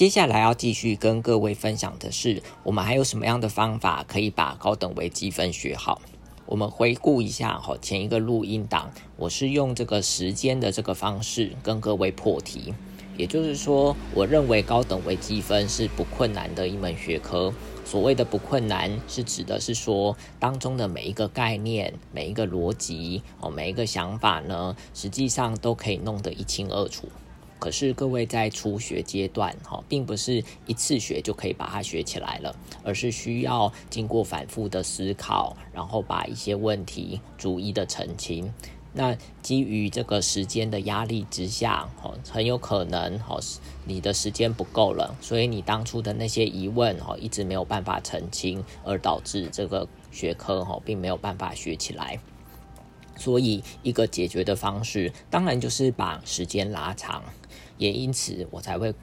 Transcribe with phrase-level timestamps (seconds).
[0.00, 6.00] 接下来要继续跟各位分享的是，我们还有什么样的方法可以把高等微积分学好？
[6.46, 12.72] 我们回顾一下哈，前一个录音档，我是用这个时间的这个方式跟各位破题。
[13.18, 17.52] 也就是说，我认为高等微积分是不困难的一门学科。
[17.84, 27.06] 所谓的不困难，是指的是说当中的每一个概念、每一个逻辑哦、每一个想法呢，实际上都可以弄得一清二楚。
[27.60, 38.52] 可是各位在初学阶段哈，并不是一次学就可以把它学起来了，而是需要经过反复的思考，然后把一些问题逐一的澄清。
[38.92, 43.38] 那基于这个时间的压力之下，哦，很有可能哦，
[43.84, 52.18] 你的时间不够了，所以你当初的那些疑问哦，一直没有办法澄清，而导致这个学科哦，并没有办法学起来。
[53.16, 57.22] 所以，一个解决的方式，当然就是把时间拉长。
[57.80, 58.94] 也因此，我才会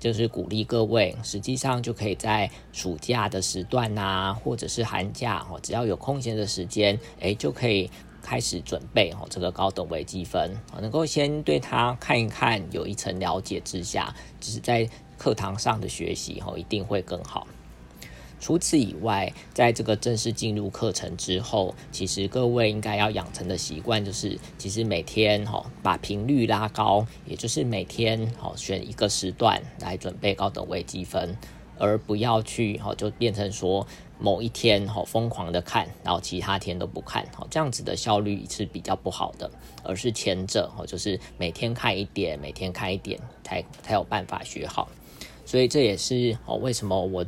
[0.00, 7.88] 就是鼓励各位，实际上就可以在暑假的时段呐，或者是寒假哦，只要有空闲的时间，诶，就可以
[8.20, 17.46] 开始准备哦，这个高等微积分，能够先对它看一看，有一层了解之下，只是在课堂上的学习哦，一定会更好。
[18.44, 31.34] 除此以外，在这个正式进入课程之后，其实各位应该要养成的习惯就是，其实每天哈把频率拉高，也就是每天哈选一个时段来准备高等微积分，
[31.78, 33.86] 而不要去哈就变成说
[34.18, 39.50] 某一天哈疯狂的看，然后其他天都不看，哈这样子的效率是比较不好的，
[39.82, 44.90] 而是前者哈就是每天看一点，每天看一点，才才有办法学好。
[45.46, 47.24] 所以这也是哦为什么我。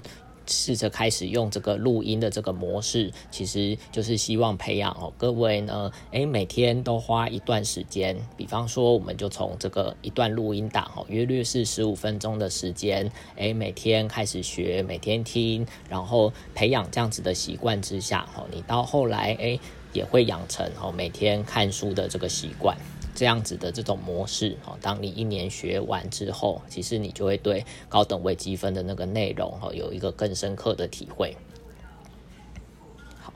[0.46, 19.58] 试着开始用这个录音的这个模式，其实就是希望培养哦各位呢，诶，每天都花一段时间，比方说我们就从这个一段录音档哦，约略是十五分钟的时间，诶，每天开始学，每天听，然后培养这样子的习惯之下，哦，你到后来诶
[19.92, 22.76] 也会养成哦每天看书的这个习惯。
[23.16, 31.34] 这样子的这种模式，哦，当你一年学完之后，其实你就会对高等微积分的那个内容，哈，有一个更深刻的体会。
[33.18, 33.32] 好，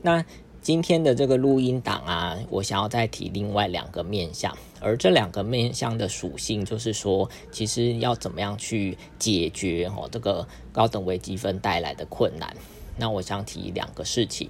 [0.00, 0.24] 那
[0.62, 12.56] 今天的这个录音档啊，我想要再提另外两个面向，而这两个面向的属性，就是说，其实要怎么样去解决哦这个高等微积分带来的困难。
[12.96, 14.48] 那我想提两个事情。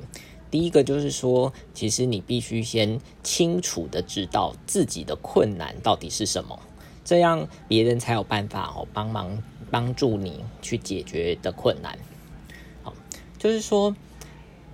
[0.51, 6.59] 第一个就是说，其实你必须先清楚的知道自己的困难到底是什么，
[7.05, 11.99] 这样别人才有办法哦帮忙帮助你去解决的困难。
[12.83, 12.93] 好，
[13.39, 13.95] 就是说。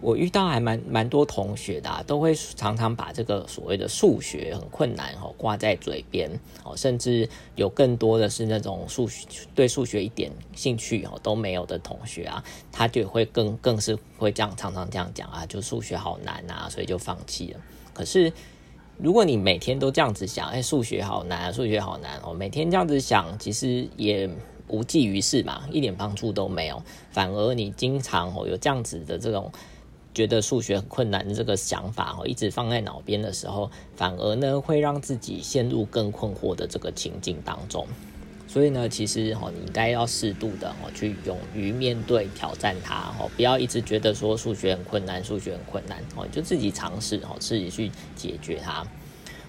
[0.03, 6.31] 我遇到还蛮蛮多同学的，都会常常把这个所谓的数学很困难哦挂在嘴边
[6.63, 17.61] 哦，甚至有更多的是那种数学对数学一点兴趣哦都没有的同学啊，他就会更更是会这样常常这样讲啊，就数学好难啊，所以就放弃了。
[17.95, 18.31] 可是
[18.99, 24.29] 如果你每天都这样子想，哎，数学好难，数学好难哦，每天这样子想，其实也
[24.69, 29.51] 无济于事嘛，一点帮助都没有，反而你经常哦有这样子的这种。
[30.17, 37.87] 觉得数学很困难这个想法哦，一直放在脑边的时候，反而呢会让自己陷入更困惑的这个情境当中。
[38.49, 48.87] 所以呢，其实哦，你应该要适度的哦，去勇于面对挑战它哦，不要一直觉得说数学很困难，数学很困难哦，就自己尝试哦，自己去解决它。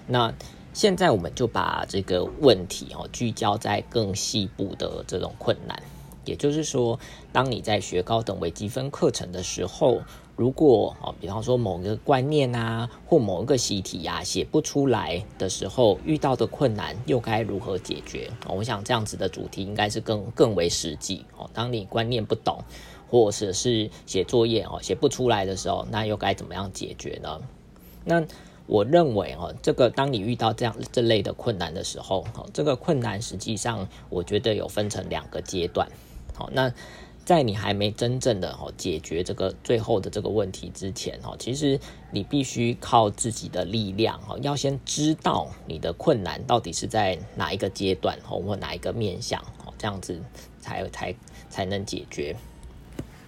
[0.06, 0.30] 那
[0.74, 5.82] 现在我们就把这个问题哦，聚焦在更细部的这种困难。
[6.26, 7.00] 也就是说，
[7.32, 10.02] 当你在学高等微积分课程的时候，
[10.38, 18.30] 如果哦，比方说某个观念啊，或某一个习题呀写不出来的时候，遇到的困难又该如何解决？
[18.46, 21.50] 我想这样子的主题应该是更更为实际哦。
[21.52, 22.62] 当你观念不懂，
[23.10, 27.40] 或者是写作业哦写不出来的时候，那又该怎么样解决呢？
[28.04, 28.24] 那
[28.66, 35.88] 我认为哦，这个当你遇到这样这类的困难的时候，哦，这个困难实际上我觉得有分成两个阶段。
[36.32, 36.72] 好，那
[37.28, 41.78] 在你还没真正的哦解决这个最后的这个问题之前哦，其实
[42.10, 50.18] 你必须靠自己的力量哦，要先知道你的困难到底是在哪一个阶段哦，或哪一个面向哦，这样子
[50.58, 51.14] 才才
[51.50, 52.34] 才能解决。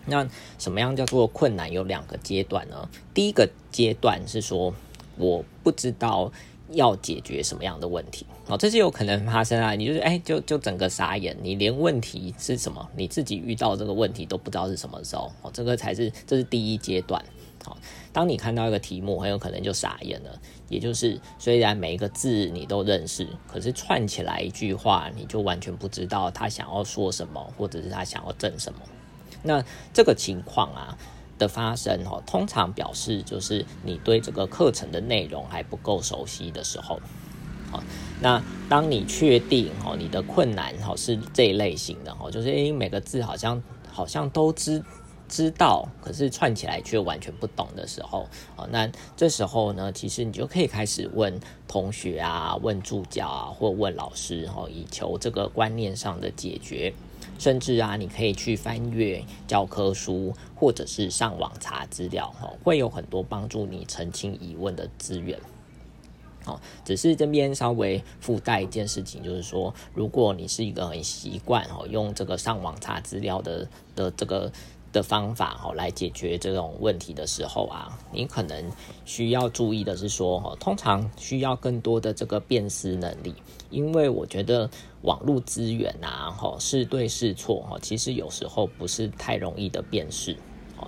[0.07, 0.27] 那
[0.59, 1.71] 什么样叫做困难？
[1.71, 2.89] 有两个阶段呢？
[3.13, 4.75] 第一个阶段是说
[5.19, 6.33] 我不知道。
[6.73, 8.27] 要解决什么样的问题？
[8.47, 9.75] 哦，这是有可能发生啊！
[9.75, 17.25] 你就是哎，就就整个傻眼，你连问题是什么，你自己遇到这个问题都不知道是什么时候哦，这个才是这是第一阶段。
[17.63, 17.77] 好，
[18.13, 20.31] 当你看到一个题目，很有可能就傻眼了。
[20.69, 28.79] 也就是虽然每一个字你都认识，可是串起来一句话，你就完全不知道他想要说什么，或者是他想要证什么。
[29.43, 29.63] 那
[29.93, 30.97] 这个情况啊
[31.41, 37.01] 的发生哦，通常表示就是你对这个课程的内容还不够熟悉的时候。
[37.73, 37.83] 好，
[38.21, 43.61] 那当你确定哦你的困难哦是这一类型的哦，就是诶每个字好像
[43.91, 44.85] 好像都知。
[45.33, 48.27] 知道，可是串起来却完全不懂的时候，
[48.57, 51.39] 哦，那这时候呢，其实你就可以开始问
[51.69, 56.93] 同学啊，问助教啊，或问老师，哦，以求这个观念上的解决。
[57.41, 65.41] 甚至啊，你可以去翻阅教科书，或者是上网查资料，哦，会有很多帮助你澄清疑问的资源。
[66.45, 73.67] 哦，只是这边稍微附带一件事情，就是说，如果你是一个很习惯哦用这个上网查资料的
[73.97, 74.53] 的这个。
[74.93, 78.71] 的方法哈来解决这种问题的时候啊，你可能
[79.05, 83.35] 需要注意的是说哈，通常需要更多的这个辨识能力，
[83.71, 84.69] 因为我觉得
[85.03, 90.37] 网络资源啊哈是对是错哈，其实有时候不是太容易的辨识。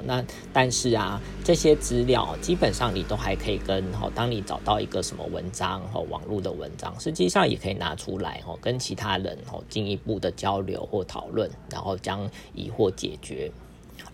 [0.05, 13.53] 那但是啊，这些资料基本上你都还可以跟哈，当你找到一个什么文章哈，网络的文章，实际上也可以拿出来哈，跟其他人哈进一步的交流或讨论，然后将疑惑解决。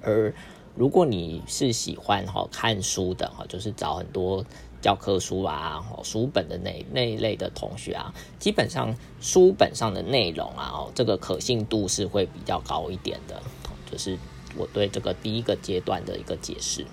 [0.02, 0.32] 而
[0.74, 4.44] 如果你是喜欢哈看书的哈，就是找很多
[4.80, 13.42] 教科书啊、书本的那那一类的同学啊，基本上书本上的内容啊，哦，这个可信度是会比较高一点的。
[13.90, 14.18] 就是
[14.56, 16.86] 我对这个第一个阶段的一个解释。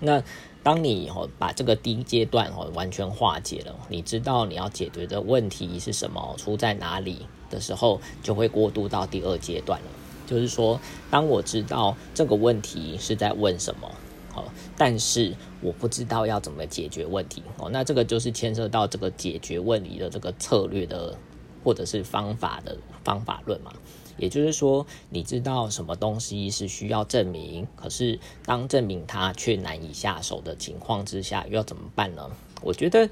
[0.00, 0.22] 那
[0.62, 9.86] 当你哦把这个第一阶段哦完全化解了，你知道你要解决的问题是什么，出在哪里的时候，就会过渡到第二阶段了。
[10.28, 10.78] 就是说，
[11.10, 13.90] 当我知道这个问题是在问什么，
[14.30, 14.44] 好，
[14.76, 21.16] 但是我不知道要怎么解决问题，哦，那这个就是牵涉到这个解决问题的这个策略的，
[21.64, 23.72] 或者是方法的方法论嘛。
[24.18, 32.28] 也就是说，你知道什么东西是需要证明，可是当证明它却难以下手的情况之下，又要怎么办呢？
[32.60, 33.08] 我觉得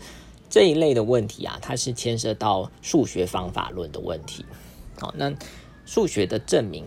[0.51, 4.45] 这一类的问题啊，它是牵涉到数学方法论的问题，
[5.01, 5.33] 好，那。
[5.87, 6.85] 数学的证明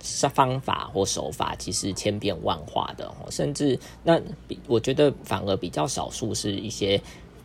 [0.00, 4.20] 是方法或手法，其实千变万化的哦，甚至那
[4.68, 7.00] 我觉得反而比较少数是一些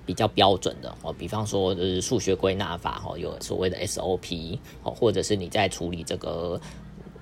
[0.06, 6.62] 比较标准的哦，比方说就是数学归纳法哦，有所谓的 SOP 哦，或者是你在处理这个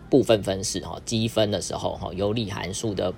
[0.10, 3.14] 部分分式哈积分的时候哈，有理函数的。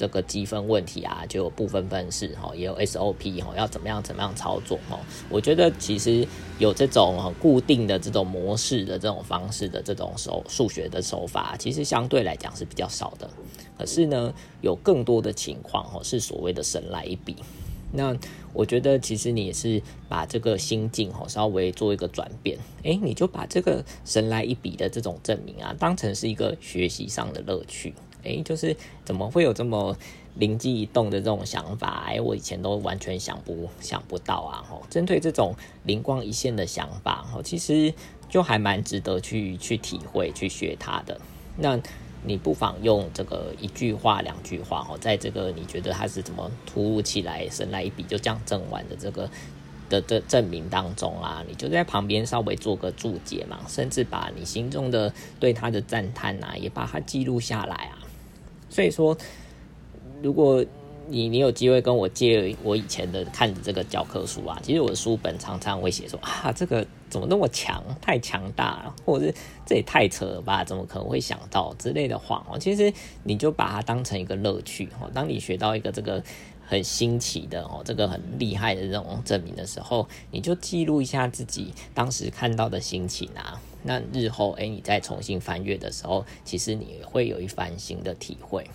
[0.00, 4.98] 这个积分问题啊，就有部分分式哈，也有 SOP 哈，要怎么样怎么样操作哈？
[5.28, 6.26] 我觉得其实
[6.58, 13.28] 有这种很固定的这种模式的这种方式的这种手数学的手法，其实相对来讲是比较少的。
[13.76, 14.32] 可是呢，
[14.62, 17.36] 有更多的情况哈，是所谓的神来一笔。
[17.92, 18.16] 那
[18.54, 27.92] 我觉得其实你是把这个心境哈稍微做一个转变，诶，你就把这个神来一笔的这种证明啊，当成是一个学习上的乐趣。
[28.24, 29.96] 哎，就是怎么会有这么
[30.36, 32.04] 灵机一动的这种想法？
[32.06, 34.64] 哎，我以前都完全想不想不到啊！
[34.68, 37.92] 吼，针对这种灵光一现的想法，哦，其实
[38.28, 41.20] 就还蛮值得去去体会、去学它的。
[41.56, 41.78] 那
[42.22, 49.28] 你不妨用这个一句话、两句话，哦，在这个你觉得它是怎么突如其来、神来一笔就这样证完的这个
[49.88, 57.98] 的的证明当中啊，你就在旁边稍微做个注解嘛，甚至把你心中的对他的赞叹啊，也把它记录下来啊。
[58.70, 59.14] 所以说，
[60.22, 60.64] 如果
[61.08, 69.34] 你你有机会跟我借我以前的看的这个教科书啊，其实我的书本常常会写说啊，这个怎么那么强，太强大了，或者是
[69.66, 72.56] 这也太扯了吧，怎么可能会想到之类的话哦。
[72.56, 72.92] 其实
[73.24, 75.10] 你就把它当成一个乐趣哦。
[75.12, 76.22] 当你学到一个这个
[76.64, 83.60] 很新奇的哦，这个很厉害的这种证明的时候，你就记录一下自己当时看到的心情啊。
[83.82, 88.68] 那日后，哎，你再重新翻阅的时候，其实你会有一番新的体会。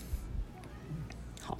[1.40, 1.58] 好，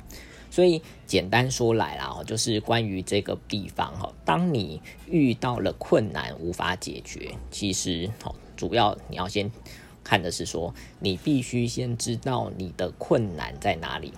[0.50, 9.52] 所以简单说来啦，哦，就是关于这个地方哈，当你遇到了困难无法解决，其实好，主要你要先
[10.04, 14.12] 看的是说，你必须先知道你的困难在哪里。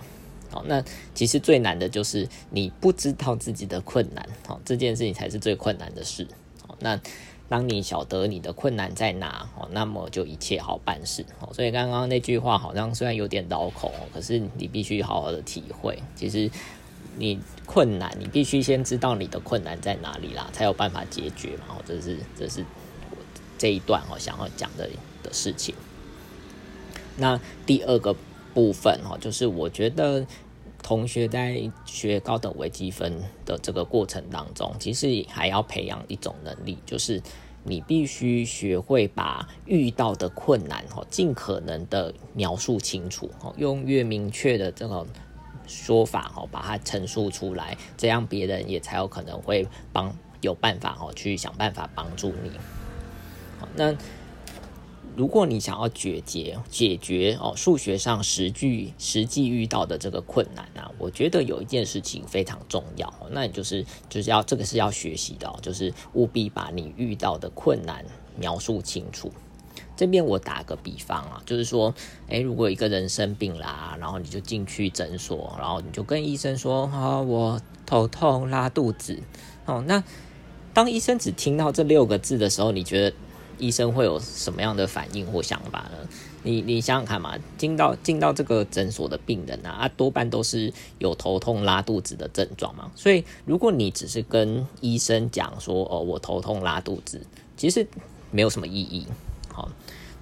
[0.50, 0.82] 好，那
[1.14, 6.26] 其实最难的就是你不知道自己的困难，好，这件事情才是最困难的事。
[6.66, 6.98] 好，那。
[7.48, 11.48] 当你晓得你的困难在哪哦，那么就一切好办事哦。
[11.52, 15.98] 所以刚刚那句话好像虽然有点绕口，可是你必须好好的体会。
[16.14, 16.50] 其实
[17.16, 21.76] 你困难，你必须先知道你的困难在哪里啦，才有办法解决嘛。
[21.86, 22.64] 这是这是
[23.56, 24.88] 这一段哦想要讲的
[25.22, 25.74] 的事情。
[27.16, 28.14] 那第二个
[28.52, 30.26] 部分哈，就是我觉得。
[30.82, 33.12] 同学在学高等微积分
[33.44, 37.20] 的这个过程当中，其实还要培养一种能力，就是
[37.64, 45.06] 你必须学会把遇到的困难哦，尽可能的描述清楚，用越明确的这种
[45.66, 52.50] 说法哦，把它陈述出来，这样别人也才有可能会帮有办法哦，去想办法帮助你。
[53.74, 53.94] 那。
[55.18, 68.04] 如果你想要解决解决哦数学上实际实际遇到的这个困难啊，我觉得有一件事情非常重要，那你就是就是要这个是要学习的，就是务必把你遇到的困难
[68.36, 69.32] 描述清楚。
[69.96, 71.92] 这边我打个比方啊，就是说，
[72.28, 79.18] 诶，如果一个人生病啦，然后你就进去诊所，然后你就跟医生说啊，我头痛拉肚子，
[79.66, 80.04] 哦，那
[80.72, 83.16] 当医生只听到这六个字的时候，你觉得？
[83.58, 86.08] 医生会有什么样的反应或想法呢？
[86.42, 92.90] 你你想想看嘛，进到进到这个诊所的病人啊，啊多半都是有头痛、拉肚子的症状嘛。
[92.94, 97.20] 所以如果你只是跟医生讲说哦，我头痛、拉肚子，
[97.56, 97.86] 其实
[98.30, 99.06] 没有什么意义。
[99.52, 99.68] 好，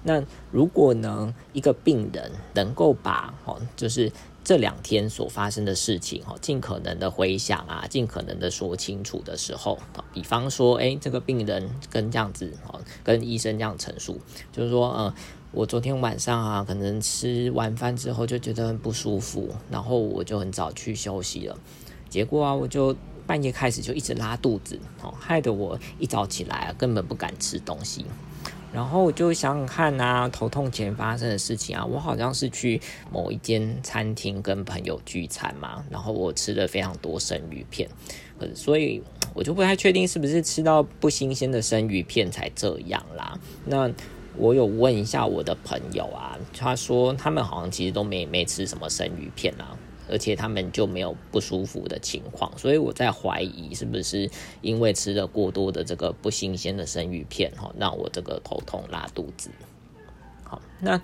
[0.03, 4.11] 那如果呢，一个病人能够把哦，就是。
[4.47, 9.77] 这两天所发生的事情，哈，尽可能的回想啊，尽可能的说清楚的时候，
[10.13, 14.21] 比方说，哎，这个病人跟这样子，哦，跟医生这样陈述，
[14.53, 15.13] 就是说，呃，
[15.51, 21.59] 我昨天晚上啊，可能吃完饭之后就觉得很不舒服，然后我就很早去休息了，
[22.09, 28.05] 结果啊，我就半夜开始就一直拉肚子，哦，害得我一早起来啊，根本不敢吃东西。
[28.77, 32.79] 然后我就想想看啊，头痛前发生的事情啊，我好像是去
[33.11, 37.89] 某一间餐厅跟朋友聚餐嘛，然后我吃了非常多生鱼片，
[38.53, 39.01] 所以
[39.33, 43.39] 我就不太确定是不是吃到不新鲜的生鱼片才这样啦。
[43.65, 43.91] 那
[44.35, 49.75] 我有问一下我的朋友啊，他说他们好像其实都没没吃什么生鱼片啊。
[50.09, 54.29] 而且他们就没有不舒服的情况，所以我在怀疑是不是
[54.61, 59.49] 因为吃了过多的这个不新鲜的生鱼片哈，让我这个头痛拉肚子。
[60.43, 61.01] 好，那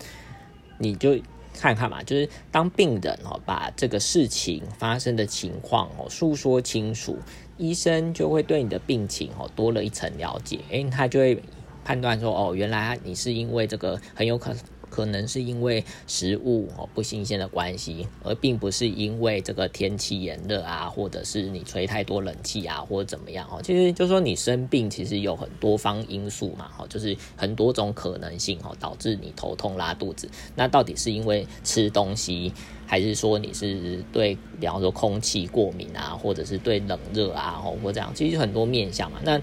[0.77, 1.17] 你就
[1.53, 7.17] 看看嘛，就是当病人哦把这个事情发生的情况哦诉说清楚，
[7.57, 11.43] 医生就会对你的病情哦多了一层了解，诶，他就会
[11.83, 14.59] 判断说哦，原来你是因为这个很有可能。
[14.93, 23.59] 可能是因为食物哦不新鲜的关系，而并不是因为这个天气炎热啊，或者是你吹太多冷气啊，或者怎么样哦。
[23.63, 30.29] 其实就说你生病，其实有很多方因素嘛，哈，就是很多种可能性哈，导致你头痛拉肚子。
[30.55, 32.53] 那到底是因为吃东西，
[32.85, 39.17] 还是说你是对，比方说空气过敏啊，或者是对冷热啊，或这样，其实很多面相嘛。
[39.23, 39.41] 那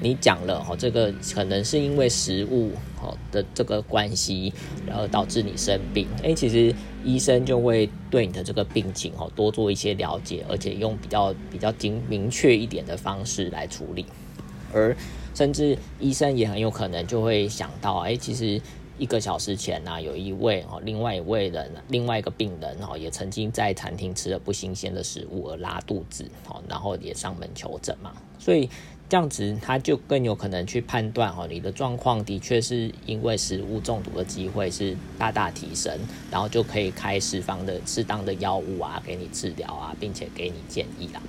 [0.00, 2.72] 你讲了哦，这个可能是因为食物
[3.06, 4.52] 哦的这个关系，
[4.86, 6.08] 然后导致你生病。
[6.22, 14.04] 诶，其实医生就会对你的这个病情哦多做一些了解，而且用比较比较精明确一点的方式来处理。
[14.72, 14.94] 而
[15.34, 18.60] 甚至医生也很有可能就会想到，诶，其实
[18.98, 28.68] 一个小时前呢，有一位哦，另外一位人，另外一个病人哦，也曾经在餐厅吃了不新鲜的食物而拉肚子哦，然后也上门求诊嘛，所以。
[29.08, 35.96] 这样子，他就更有可能去判断哦，你的状况的确是因为食物中毒的机会是大大提升，
[36.28, 41.22] 然后就可以开释放的适当的药物啊，给你治疗啊，并且给你建议啦。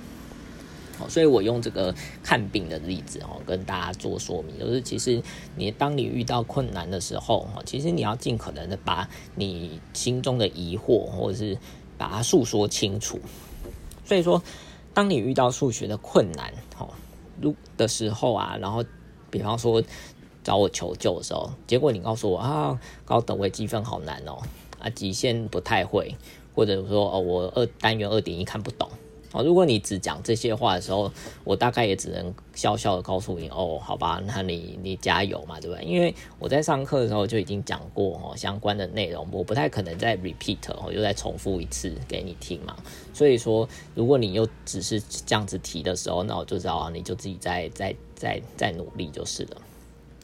[0.98, 5.22] 好，所以我用这个看病的例子哦，跟大家做说明，就是其实
[5.54, 11.56] 你当你遇到困难的时候哦，其实你要尽可能的把你心中的疑惑或者是
[11.96, 13.20] 把它诉说清楚。
[14.04, 14.42] 所以说，
[14.92, 16.88] 当你遇到数学的困难，哦。
[17.40, 18.84] 入的时候啊，然后
[19.30, 19.82] 比方说
[20.42, 24.38] 找我求救的时候，结果你告诉我啊，高等位积分好难哦，
[24.78, 26.16] 啊，极限不太会，
[26.54, 28.88] 或者说哦，我二单元二点一看不懂。
[29.32, 31.12] 哦，如果你只讲这些话的时候，
[31.44, 35.84] 我大概也只能笑笑的告诉你，哦，好吧， 那你你加油嘛，对不对？
[35.84, 42.74] 因为我在上课的时候就已经讲过哦相关的内容，我不太可能再 repeat 哦，又再重复一次给你听嘛。
[43.12, 49.56] 所以说，如果你又只是这样子提的时候，那我就知道啊，你就自己再再再再努力就是了。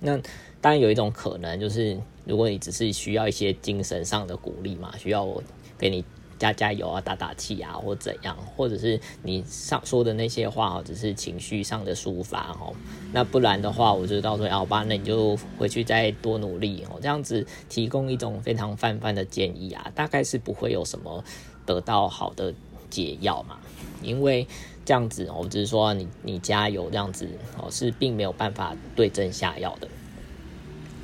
[0.01, 0.17] 那
[0.61, 5.43] 当然有一种可能，就是如果你只是需要一些精神上的鼓励嘛，需要我
[5.79, 6.03] 给你。
[6.39, 12.73] 加加油啊，打打气啊，或怎样，或者是你上说的那些话哦，只是情绪上的抒发哦。
[13.13, 16.99] 那不然的话，我就告诉你，好吧，那你就回去再多努力哦。
[17.01, 21.23] 这样子提供一种非常泛泛的建议啊，大概是不会有什么
[21.65, 22.53] 得到好的
[22.91, 23.59] 解药嘛。
[24.03, 24.47] 因为
[24.85, 27.27] 这样子，我只是说你你加油这样子
[27.57, 29.89] 哦，是并没有办法对症下药的。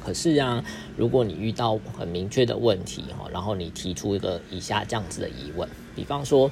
[0.05, 0.65] 可是啊，
[0.97, 6.51] 如果你遇到很明确的问题哈，然后你提出一个以下这样子的疑问，比方说，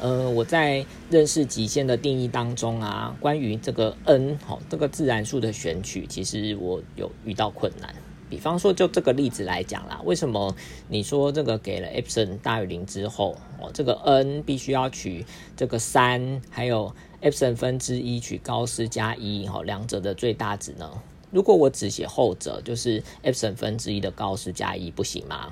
[0.00, 7.94] 呃，我在认识极限的定义当中啊，关于这个 n 哦，这个自然数的选取，其实我有遇到困难。
[8.28, 10.56] 比方说，就这个例子来讲啦，为什么
[10.88, 20.90] 你说这个给了 epsilon 大于零之后，哦，这个 n 必须要取这个三，还有 epsilon 分之一取高斯加一，哈，两者的最大值呢？
[21.32, 25.50] 如果我只写后者，就是 epsilon 分之一的高斯加一，不行吗？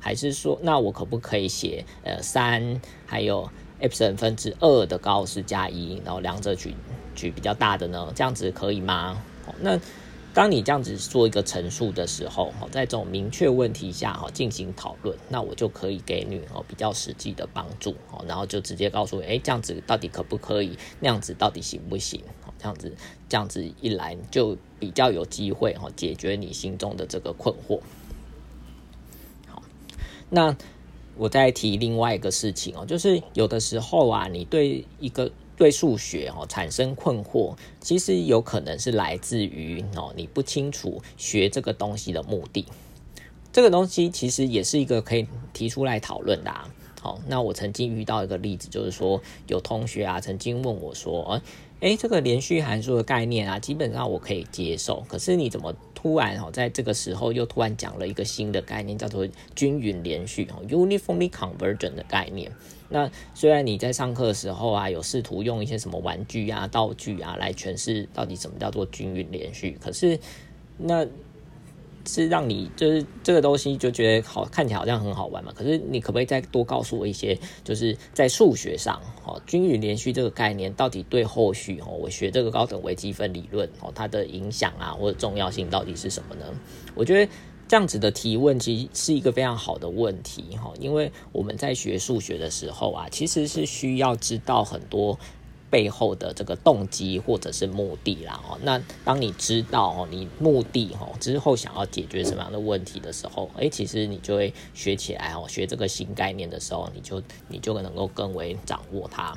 [0.00, 3.48] 还是说，那我可不可以写呃三，还有
[3.80, 6.74] epsilon 分之二的高斯加一，然后两者取
[7.14, 8.12] 取比较大的呢？
[8.14, 9.22] 这样子可以吗？
[9.60, 9.78] 那
[10.34, 20.76] 当你这样子做一个陈述的时候，哈，在这种明确问题下，哈，进行讨论，那我就可以给你哦比较实际的帮助，哦，然后就直接告诉，哎，这样子到底可不可以？
[21.00, 22.22] 那样子到底行不行？
[22.58, 22.96] 这样子，
[23.28, 27.80] 这样子一来，就比较有机会，哈，解决你心中的这个困惑。
[29.46, 29.62] 好，
[30.30, 30.56] 那
[31.16, 35.30] 我再提另外一个事情哦，就是有的时候啊，你对一个。
[35.58, 42.64] 对数学哦产生困惑，其实有可能是来自于哦你不清楚学这个东西的目的。
[43.52, 46.50] 这个东西其实也是一个可以提出来讨论的。
[46.52, 51.42] 啊好，那我曾经遇到一个例子，就是说有同学啊曾经问我说：“哎，
[51.96, 62.50] 这个连续函数的概念啊，基本上我可以接受，可是你怎么突然哦在这个时候又突然讲了一个新的概念，叫做均匀连续哦 （uniformly convergent） 的概念？”
[62.90, 70.18] 那虽然你在上课的时候啊，有试图用一些什么玩具啊、道具啊来诠释到底什么叫做均匀连续，可是
[70.78, 71.06] 那
[72.08, 75.52] 是让你就是这个东西就觉得好看起来好像很好玩嘛。
[75.54, 86.46] 可是你可不可以再多告诉我一些，就是在数学上哦，均匀连续这个概念到底对后续哦，我学这个高等微积分理论哦，它的影响啊或者重要性到底是什么呢？
[86.94, 87.30] 我觉得。
[87.70, 95.18] 这样子的提问其实是一个非常好的问题哈，因为我们在学数学的时候啊，其实是需要知道很多
[95.70, 98.58] 背后的这个动机或者是目的啦哦。
[98.62, 105.46] 那当你知道哦，你目的哈之后想要解决什么样的问题的时候，诶，其实你就会学起来哦。
[105.48, 109.36] 学这个新概念的时候，你就你就能够更为掌握它。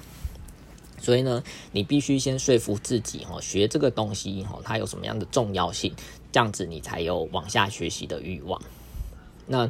[1.00, 5.94] 所以呢，你必须先说服自己哦，学这个东西哦，它有什么样的重要性，
[6.32, 8.62] 这样子你才有往下学习的欲望。
[9.48, 9.70] 那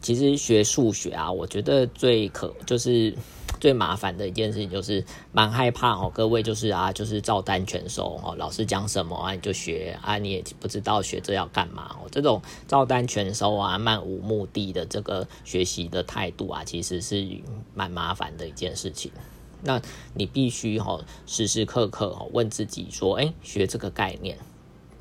[0.00, 3.12] 其实学数学啊，我觉得最可就是
[3.60, 6.10] 最麻烦的一件事情，就是蛮害怕哦。
[6.12, 12.08] 各位就是啊，就是照单全收哦，老师讲什么啊你就学啊，你也不知道学这要干嘛哦。
[12.10, 17.26] 这种照单全收啊、漫无目的的这个学习的态度啊，其实是
[17.74, 19.12] 蛮麻烦的一件事情。
[19.62, 19.80] 那
[20.14, 24.38] 你必须哈时时刻刻哈问自己说，哎，学这个概念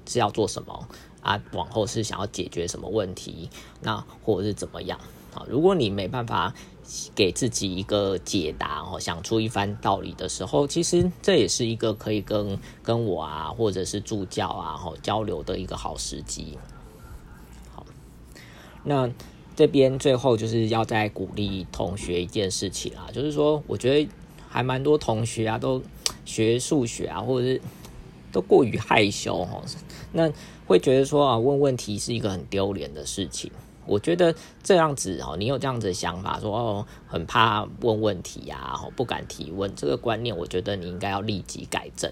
[0.06, 0.88] 是要做什么
[1.22, 1.41] 啊？
[1.54, 3.50] 往后是想要解决什么问题？
[3.82, 5.00] 那或者是怎么样？
[5.34, 6.54] 啊，如果你没办法
[7.15, 16.58] 给自己一个解答哦，想出一番道理的时候，其实这也是一个可以跟跟我啊，或者是助教啊，哈交流的一个好时机。
[17.73, 17.86] 好，
[18.84, 19.10] 那
[19.56, 24.10] 这边最后就是要再鼓励同学一件事情啦，就是说，我觉得。
[24.52, 25.80] 还蛮多同学啊，都
[26.25, 27.62] 学数学啊，或者是
[28.32, 29.62] 都过于害羞哈，
[30.12, 30.28] 那
[30.65, 33.52] 会觉得说啊，问问题是一个很丢脸的事情。
[33.89, 42.12] 我觉得这样子哦，你有这样子的想法，说哦，很怕问问题呀，不敢提问，这个观念，我觉得你应该要立即改正，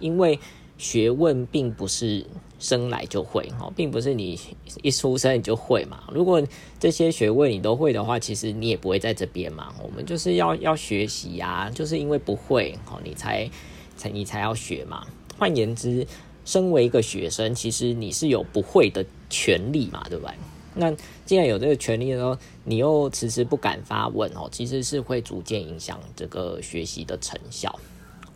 [0.00, 0.38] 因为。
[0.78, 2.22] 学问并不是
[2.58, 4.38] 生来就会哦，并不是你
[4.82, 6.02] 一出生你就会嘛。
[6.12, 6.46] 如果
[6.78, 9.72] 这些学问你都会的话，其实你也不会在这边嘛。
[9.82, 13.50] 我们就是要要学习呀，就是因为不会哦，你才
[13.96, 15.06] 才你才要学嘛。
[15.38, 16.06] 换言之，
[16.44, 20.34] 身为一个学生，其实你是有不会的权利嘛，对不对？
[20.78, 27.74] 那既然有这个权利的时候，你又迟迟不敢发问哦，其实是会逐渐影响这个学习的成效。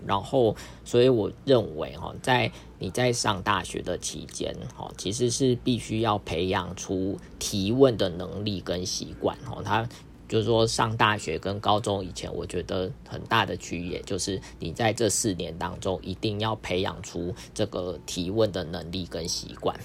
[0.07, 9.61] 然后，所以我认为哈，在你在上大学的期间哈，其实是必须要培养出提问的能力跟习惯哈。
[9.62, 9.87] 他
[10.26, 19.79] 就是说，上大学跟高中以前，我觉得很大的区别就是你在这四年当中一定要培养出这个提问的能力跟习惯。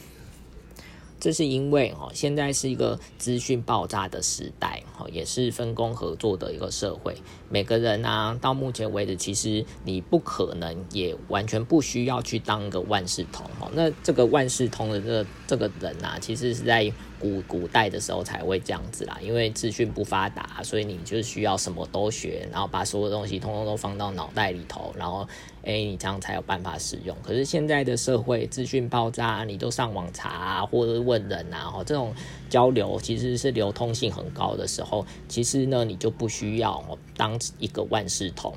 [1.26, 7.16] 这是因为哦，现在是一个资讯爆炸的时代，哦，也是分工合作的一个社会。
[7.50, 13.68] 每个人啊，到目前为止，其实你不可能也完全不需要去当个万事通哦。
[13.74, 16.94] 那这个万事通的这个这个人啊，其实是在。
[17.26, 25.28] 古古代的时候才会这样子啦，因为资讯不发达，所以你就需要什么都学，然后把所有东西通通都放到脑袋里头，然后
[25.64, 27.18] 诶，你这样才有办法使用。
[27.24, 32.14] 可是现在的社会资讯爆炸，你都上网查或者问人啊，这种
[32.48, 36.84] 交流其实是流通性很高的时候，其实呢，你就不需要
[37.18, 38.54] 当一个万事通，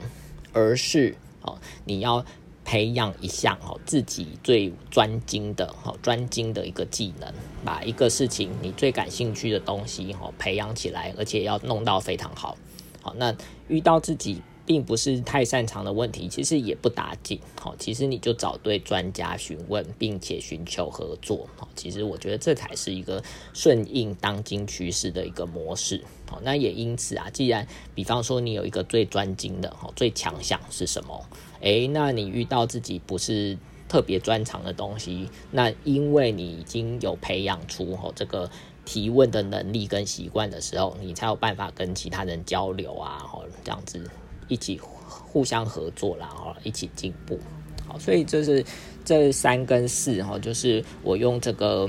[0.52, 2.22] 而是哦，你要。
[2.68, 7.32] 培养一项哦自己最专精的哦专精的一个技能，
[7.64, 12.54] 把一个事情你最感兴趣的东西哦培养起来，而且要弄到非常好。
[13.00, 13.34] 好，那
[13.68, 17.40] 遇到自己并不是太擅长的问题，其实也不打紧。
[17.58, 21.48] 好，其实你就找对专家询问，并且寻求合作。
[21.56, 26.04] 好，其实我觉得这才是一个顺应当今趋势的一个模式。
[26.30, 31.24] 好，那也因此啊，既然比方说你有一个最专精的哦最强项是什么？
[31.62, 33.56] 诶，那你遇到自己不是
[33.88, 38.50] 特别专长的东西，那因为你已经有培养出吼这个
[38.84, 43.98] 提问的能力跟习惯的时候，你才有办法跟其他人交流啊，吼这样子
[44.48, 47.38] 一起互相合作啦，吼一起进步。
[47.86, 48.64] 好，所以这是
[49.04, 51.88] 这三跟四哈，就是我用这个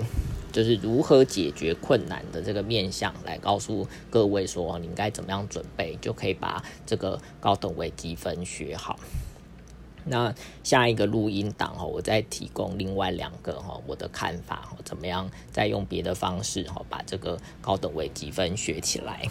[0.51, 8.97] 就是如何解决困难的这个面向来告诉各位说，你应该怎么样准备，就可以把这个高等微积分学好。
[10.05, 19.27] 那下一个录音档哈，我再提供另外两个哈我的看法，怎么样再用别的方式哈把这个高等微积分学起来。